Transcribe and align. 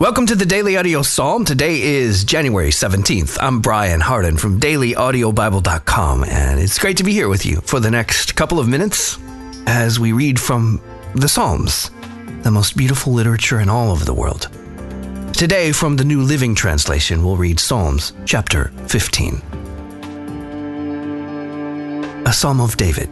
Welcome 0.00 0.24
to 0.28 0.34
the 0.34 0.46
Daily 0.46 0.78
Audio 0.78 1.02
Psalm. 1.02 1.44
Today 1.44 1.82
is 1.82 2.24
January 2.24 2.70
17th. 2.70 3.36
I'm 3.38 3.60
Brian 3.60 4.00
Hardin 4.00 4.38
from 4.38 4.58
dailyaudiobible.com, 4.58 6.24
and 6.24 6.58
it's 6.58 6.78
great 6.78 6.96
to 6.96 7.04
be 7.04 7.12
here 7.12 7.28
with 7.28 7.44
you 7.44 7.56
for 7.56 7.80
the 7.80 7.90
next 7.90 8.34
couple 8.34 8.58
of 8.58 8.66
minutes 8.66 9.18
as 9.66 10.00
we 10.00 10.12
read 10.12 10.40
from 10.40 10.80
the 11.14 11.28
Psalms, 11.28 11.90
the 12.40 12.50
most 12.50 12.78
beautiful 12.78 13.12
literature 13.12 13.60
in 13.60 13.68
all 13.68 13.92
of 13.92 14.06
the 14.06 14.14
world. 14.14 14.48
Today, 15.34 15.70
from 15.70 15.96
the 15.98 16.04
New 16.06 16.22
Living 16.22 16.54
Translation, 16.54 17.22
we'll 17.22 17.36
read 17.36 17.60
Psalms 17.60 18.14
chapter 18.24 18.68
15. 18.86 19.34
A 22.24 22.32
Psalm 22.32 22.62
of 22.62 22.78
David. 22.78 23.10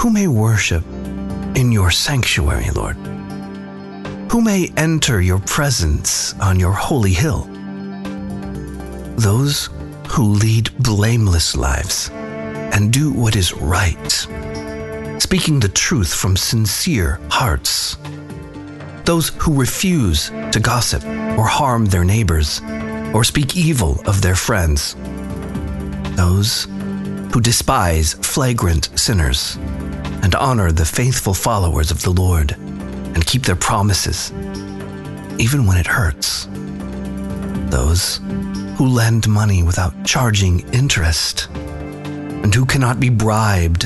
Who 0.00 0.10
may 0.10 0.26
worship 0.26 0.84
in 1.54 1.70
your 1.70 1.92
sanctuary, 1.92 2.68
Lord? 2.70 2.96
Who 4.32 4.40
may 4.40 4.72
enter 4.78 5.20
your 5.20 5.40
presence 5.40 6.32
on 6.40 6.58
your 6.58 6.72
holy 6.72 7.12
hill? 7.12 7.42
Those 9.18 9.68
who 10.08 10.24
lead 10.24 10.70
blameless 10.78 11.54
lives 11.54 12.08
and 12.72 12.90
do 12.90 13.12
what 13.12 13.36
is 13.36 13.52
right, 13.52 14.10
speaking 15.20 15.60
the 15.60 15.68
truth 15.68 16.14
from 16.14 16.38
sincere 16.38 17.20
hearts. 17.28 17.98
Those 19.04 19.28
who 19.36 19.60
refuse 19.60 20.30
to 20.52 20.60
gossip 20.62 21.04
or 21.36 21.44
harm 21.44 21.84
their 21.84 22.02
neighbors 22.02 22.62
or 23.12 23.24
speak 23.24 23.54
evil 23.54 24.00
of 24.06 24.22
their 24.22 24.34
friends. 24.34 24.96
Those 26.16 26.68
who 27.34 27.40
despise 27.42 28.14
flagrant 28.14 28.98
sinners 28.98 29.56
and 30.22 30.34
honor 30.34 30.72
the 30.72 30.86
faithful 30.86 31.34
followers 31.34 31.90
of 31.90 32.00
the 32.00 32.12
Lord 32.12 32.56
and 33.22 33.28
keep 33.28 33.44
their 33.44 33.54
promises, 33.54 34.32
even 35.38 35.64
when 35.64 35.78
it 35.78 35.86
hurts. 35.86 36.48
Those 37.70 38.20
who 38.76 38.86
lend 38.88 39.28
money 39.28 39.62
without 39.62 39.94
charging 40.04 40.68
interest, 40.74 41.48
and 41.54 42.52
who 42.52 42.66
cannot 42.66 42.98
be 42.98 43.10
bribed 43.10 43.82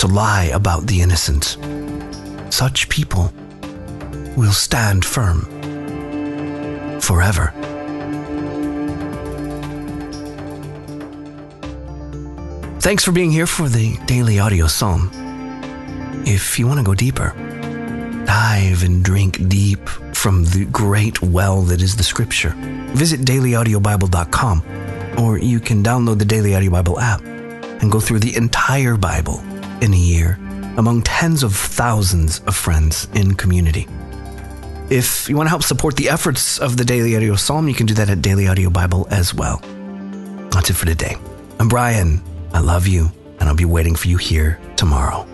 to 0.00 0.06
lie 0.06 0.50
about 0.54 0.86
the 0.86 1.02
innocent. 1.02 1.58
Such 2.48 2.88
people 2.88 3.30
will 4.34 4.52
stand 4.52 5.04
firm 5.04 5.42
forever. 7.00 7.52
Thanks 12.80 13.04
for 13.04 13.12
being 13.12 13.30
here 13.30 13.46
for 13.46 13.68
the 13.68 13.98
Daily 14.06 14.38
Audio 14.38 14.68
Psalm. 14.68 15.10
If 16.24 16.58
you 16.58 16.66
want 16.66 16.78
to 16.78 16.84
go 16.84 16.94
deeper, 16.94 17.34
dive 18.30 18.84
and 18.84 19.02
drink 19.02 19.48
deep 19.48 19.88
from 20.14 20.44
the 20.44 20.64
great 20.66 21.20
well 21.20 21.62
that 21.62 21.82
is 21.82 21.96
the 21.96 22.02
scripture. 22.04 22.54
Visit 22.94 23.22
dailyaudiobible.com 23.22 24.62
or 25.18 25.38
you 25.38 25.58
can 25.58 25.82
download 25.82 26.20
the 26.20 26.24
Daily 26.24 26.54
Audio 26.54 26.70
Bible 26.70 27.00
app 27.00 27.20
and 27.82 27.90
go 27.90 27.98
through 27.98 28.20
the 28.20 28.36
entire 28.36 28.96
Bible 28.96 29.40
in 29.82 29.92
a 29.92 29.96
year 29.96 30.38
among 30.76 31.02
tens 31.02 31.42
of 31.42 31.56
thousands 31.56 32.38
of 32.46 32.54
friends 32.54 33.08
in 33.14 33.34
community. 33.34 33.88
If 34.90 35.28
you 35.28 35.36
want 35.36 35.48
to 35.48 35.50
help 35.50 35.64
support 35.64 35.96
the 35.96 36.08
efforts 36.08 36.60
of 36.60 36.76
the 36.76 36.84
Daily 36.84 37.16
Audio 37.16 37.34
Psalm, 37.34 37.66
you 37.66 37.74
can 37.74 37.86
do 37.86 37.94
that 37.94 38.10
at 38.10 38.22
Daily 38.22 38.46
Audio 38.46 38.70
Bible 38.70 39.08
as 39.10 39.34
well. 39.34 39.58
That's 40.52 40.70
it 40.70 40.74
for 40.74 40.86
today. 40.86 41.16
I'm 41.58 41.68
Brian. 41.68 42.22
I 42.52 42.60
love 42.60 42.86
you, 42.86 43.10
and 43.40 43.48
I'll 43.48 43.56
be 43.56 43.64
waiting 43.64 43.96
for 43.96 44.06
you 44.06 44.18
here 44.18 44.60
tomorrow. 44.76 45.26